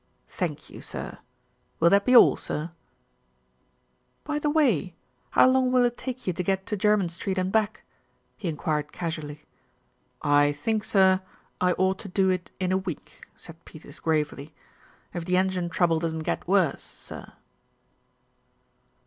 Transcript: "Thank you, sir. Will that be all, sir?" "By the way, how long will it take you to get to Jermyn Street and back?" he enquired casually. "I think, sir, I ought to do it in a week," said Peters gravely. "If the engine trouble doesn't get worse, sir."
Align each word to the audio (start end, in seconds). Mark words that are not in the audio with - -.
"Thank 0.29 0.67
you, 0.71 0.81
sir. 0.81 1.19
Will 1.79 1.91
that 1.91 2.05
be 2.05 2.15
all, 2.15 2.35
sir?" 2.35 2.71
"By 4.23 4.39
the 4.39 4.49
way, 4.49 4.95
how 5.29 5.47
long 5.47 5.71
will 5.71 5.85
it 5.85 5.95
take 5.95 6.25
you 6.25 6.33
to 6.33 6.41
get 6.41 6.65
to 6.65 6.75
Jermyn 6.75 7.09
Street 7.09 7.37
and 7.37 7.51
back?" 7.51 7.83
he 8.35 8.47
enquired 8.47 8.91
casually. 8.91 9.45
"I 10.23 10.53
think, 10.53 10.85
sir, 10.85 11.21
I 11.61 11.73
ought 11.73 11.99
to 11.99 12.07
do 12.07 12.31
it 12.31 12.49
in 12.59 12.71
a 12.71 12.79
week," 12.79 13.27
said 13.35 13.63
Peters 13.63 13.99
gravely. 13.99 14.55
"If 15.13 15.25
the 15.25 15.37
engine 15.37 15.69
trouble 15.69 15.99
doesn't 15.99 16.23
get 16.25 16.47
worse, 16.47 16.81
sir." 16.81 17.33